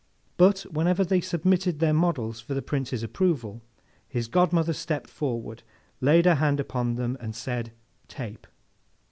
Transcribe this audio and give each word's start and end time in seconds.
But, 0.35 0.61
whenever 0.61 1.05
they 1.05 1.21
submitted 1.21 1.77
their 1.77 1.93
models 1.93 2.41
for 2.41 2.55
the 2.55 2.63
Prince's 2.63 3.03
approval, 3.03 3.61
his 4.09 4.27
godmother 4.27 4.73
stepped 4.73 5.11
forward, 5.11 5.61
laid 5.99 6.25
her 6.25 6.33
hand 6.33 6.59
upon 6.59 6.95
them, 6.95 7.17
and 7.19 7.35
said 7.35 7.71
'Tape. 8.07 8.47